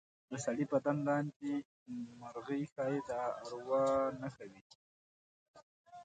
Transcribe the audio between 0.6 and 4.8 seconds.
بدن لاندې مرغۍ ښایي د اروا نښه وي.